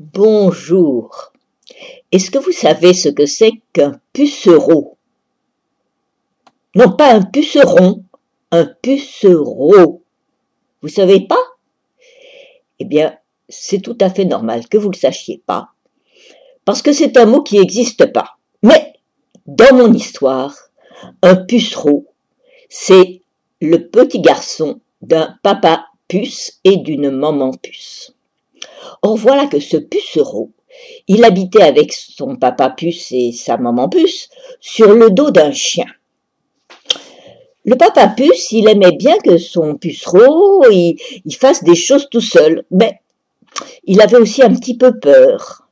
[0.00, 1.32] Bonjour.
[2.10, 4.96] Est-ce que vous savez ce que c'est qu'un pucereau?
[6.74, 8.02] Non, pas un puceron,
[8.50, 10.02] un pucereau.
[10.82, 11.38] Vous savez pas?
[12.80, 13.16] Eh bien,
[13.48, 15.68] c'est tout à fait normal que vous le sachiez pas,
[16.64, 18.36] parce que c'est un mot qui n'existe pas.
[18.64, 18.94] Mais,
[19.46, 20.56] dans mon histoire,
[21.22, 22.06] un pucereau,
[22.68, 23.22] c'est
[23.60, 28.13] le petit garçon d'un papa puce et d'une maman puce.
[29.02, 30.52] Or voilà que ce pucereau,
[31.08, 34.28] il habitait avec son papa puce et sa maman puce
[34.60, 35.86] sur le dos d'un chien.
[37.64, 40.98] Le papa puce, il aimait bien que son pucereau, il,
[41.38, 43.00] fasse des choses tout seul, mais
[43.84, 45.66] il avait aussi un petit peu peur.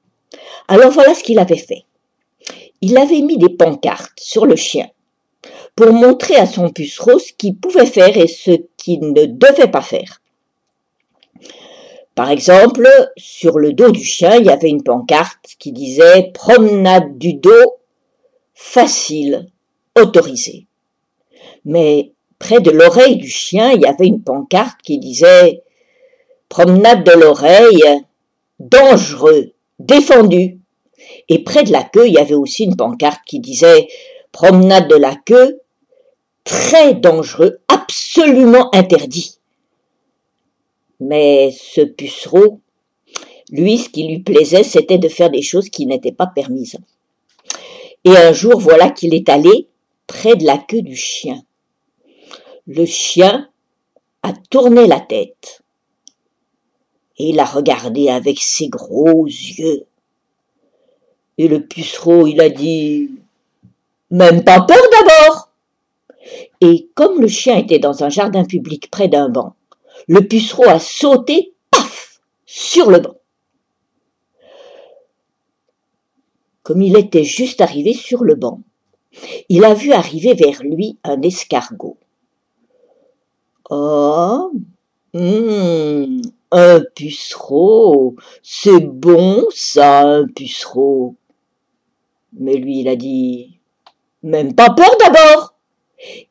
[0.69, 1.85] Alors voilà ce qu'il avait fait.
[2.81, 4.89] Il avait mis des pancartes sur le chien
[5.77, 9.83] pour montrer à son pucereau ce qu'il pouvait faire et ce qu'il ne devait pas
[9.83, 10.22] faire.
[12.15, 17.17] Par exemple, sur le dos du chien, il y avait une pancarte qui disait promenade
[17.17, 17.79] du dos
[18.55, 19.49] facile,
[19.97, 20.67] autorisée.
[21.65, 25.63] Mais près de l'oreille du chien, il y avait une pancarte qui disait
[26.49, 27.85] promenade de l'oreille
[28.59, 30.59] dangereux, défendu.
[31.29, 33.89] Et près de la queue, il y avait aussi une pancarte qui disait
[34.33, 35.61] promenade de la queue
[36.45, 39.39] très dangereux, absolument interdit.
[41.05, 42.61] Mais ce pucereau,
[43.51, 46.79] lui, ce qui lui plaisait, c'était de faire des choses qui n'étaient pas permises.
[48.05, 49.67] Et un jour, voilà qu'il est allé
[50.07, 51.43] près de la queue du chien.
[52.69, 53.49] Le chien
[54.23, 55.63] a tourné la tête
[57.19, 59.87] et il a regardé avec ses gros yeux.
[61.37, 63.11] Et le pucereau, il a dit
[64.11, 65.51] Même pas peur d'abord
[66.61, 69.57] Et comme le chien était dans un jardin public près d'un banc,
[70.09, 73.17] le pucereau a sauté, paf, sur le banc.
[76.63, 78.61] Comme il était juste arrivé sur le banc,
[79.49, 81.99] il a vu arriver vers lui un escargot.
[83.71, 84.53] Oh,
[85.15, 91.17] un pucereau, c'est bon ça, un pucereau.
[92.35, 93.59] Mais lui, il a dit,
[94.23, 95.55] même pas peur d'abord.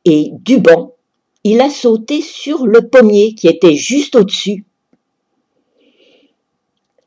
[0.05, 0.95] Et du banc,
[1.43, 4.65] il a sauté sur le pommier qui était juste au-dessus.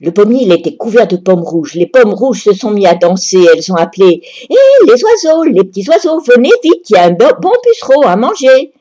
[0.01, 1.75] Le pommier, il était couvert de pommes rouges.
[1.75, 3.43] Les pommes rouges se sont mis à danser.
[3.55, 4.57] Elles ont appelé Hé,
[4.87, 8.73] les oiseaux, les petits oiseaux, venez vite, il y a un bon pucereau à manger.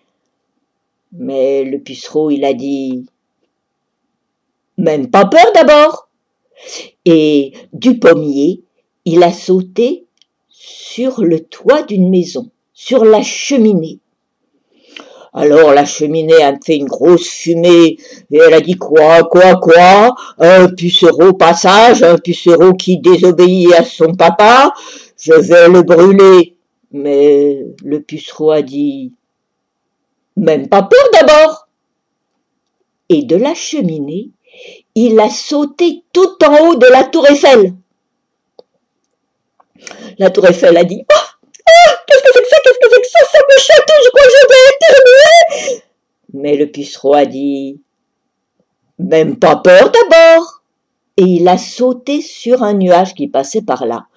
[1.14, 3.06] Mais le pucereau, il a dit
[4.78, 6.10] Même pas peur d'abord.
[7.06, 8.64] Et du pommier,
[9.06, 10.08] il a sauté
[10.50, 14.00] sur le toit d'une maison, sur la cheminée.
[15.34, 17.98] Alors la cheminée a fait une grosse fumée
[18.32, 20.14] et elle a dit quoi, quoi, quoi?
[20.38, 24.74] Un pucereau passage, un pucereau qui désobéit à son papa,
[25.18, 26.56] je vais le brûler.
[26.92, 29.14] Mais le pucereau a dit
[30.38, 31.68] même pas peur d'abord.
[33.10, 34.30] Et de la cheminée,
[34.94, 37.74] il a sauté tout en haut de la tour Eiffel.
[40.20, 43.08] La tour Eiffel a dit oh qu'est-ce que c'est que ça Qu'est-ce que c'est que
[43.08, 44.64] ça Ça me chatouille, je crois que je vais
[46.44, 47.80] Mais le pucereau a dit
[49.00, 50.62] Même pas peur d'abord
[51.16, 54.08] Et il a sauté sur un nuage qui passait par là.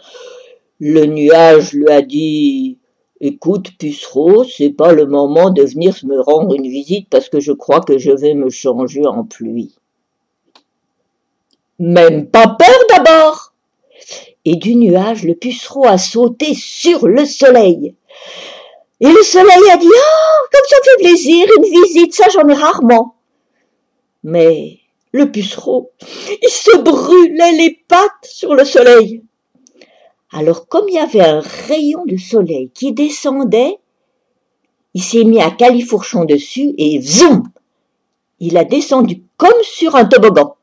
[0.80, 2.78] Le nuage lui a dit
[3.20, 7.52] Écoute, pucereau, c'est pas le moment de venir me rendre une visite parce que je
[7.52, 9.76] crois que je vais me changer en pluie.
[11.78, 13.52] Même pas peur d'abord
[14.44, 17.94] et du nuage le pucereau a sauté sur le soleil.
[19.00, 22.54] Et le soleil a dit Oh, comme ça fait plaisir, une visite, ça j'en ai
[22.54, 23.16] rarement.
[24.22, 24.80] Mais
[25.12, 25.92] le pucereau,
[26.42, 29.22] il se brûlait les pattes sur le soleil.
[30.30, 33.78] Alors comme il y avait un rayon de soleil qui descendait,
[34.94, 37.50] il s'est mis à califourchon dessus et zoom
[38.40, 40.56] Il a descendu comme sur un toboggan.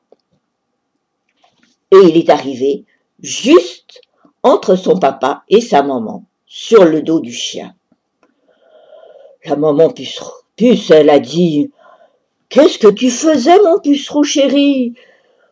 [1.91, 2.85] Et il est arrivé
[3.21, 4.01] juste
[4.41, 7.75] entre son papa et sa maman, sur le dos du chien.
[9.45, 11.71] La maman puce, elle a dit
[12.49, 14.93] Qu'est-ce que tu faisais, mon pucereau chéri?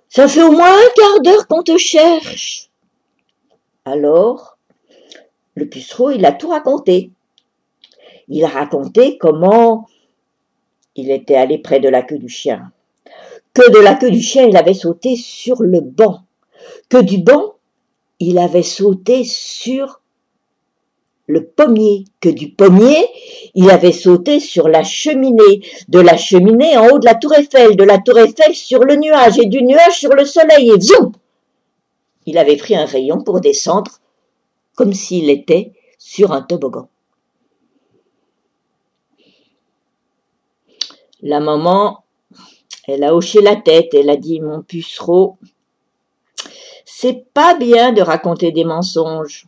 [0.07, 2.69] Ça fait au moins un quart d'heure qu'on te cherche.
[3.85, 4.57] Alors,
[5.55, 7.11] le pucereau, il a tout raconté.
[8.27, 9.87] Il a raconté comment
[10.95, 12.71] il était allé près de la queue du chien,
[13.53, 16.21] que de la queue du chien il avait sauté sur le banc,
[16.89, 17.55] que du banc
[18.19, 20.00] il avait sauté sur
[21.31, 23.07] le pommier, que du pommier,
[23.55, 27.77] il avait sauté sur la cheminée, de la cheminée en haut de la tour Eiffel,
[27.77, 31.13] de la tour Eiffel sur le nuage, et du nuage sur le soleil, et zoom
[32.25, 33.91] Il avait pris un rayon pour descendre
[34.75, 36.89] comme s'il était sur un toboggan.
[41.21, 42.03] La maman,
[42.87, 45.37] elle a hoché la tête, elle a dit Mon pucereau,
[46.83, 49.45] c'est pas bien de raconter des mensonges.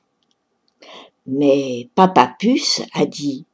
[1.25, 3.45] Mais Papa Puce a dit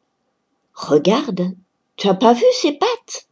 [0.74, 1.52] Regarde,
[1.98, 3.28] tu as pas vu ses pattes?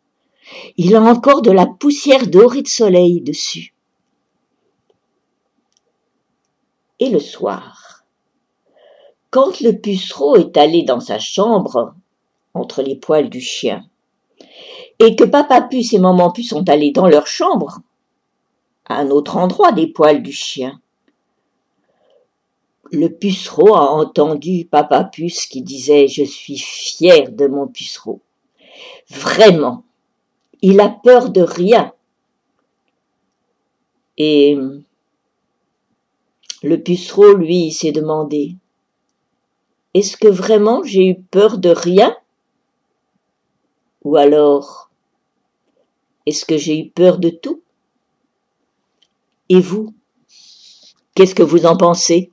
[0.78, 3.74] Il a encore de la poussière dorée de soleil dessus.
[7.00, 8.04] Et le soir,
[9.32, 11.96] quand le pucereau est allé dans sa chambre,
[12.54, 13.86] entre les poils du chien,
[15.00, 17.80] et que Papa Puce et Maman Puce sont allés dans leur chambre,
[18.86, 20.80] à un autre endroit des poils du chien,
[22.92, 28.22] le pucereau a entendu Papa Puce qui disait Je suis fier de mon pucereau.
[29.10, 29.84] Vraiment,
[30.62, 31.94] il a peur de rien.
[34.18, 34.58] Et
[36.64, 38.56] le pucereau, lui, s'est demandé
[39.94, 42.16] Est-ce que vraiment j'ai eu peur de rien?
[44.04, 44.90] Ou alors,
[46.26, 47.62] est-ce que j'ai eu peur de tout?
[49.50, 49.94] Et vous
[51.14, 52.32] Qu'est-ce que vous en pensez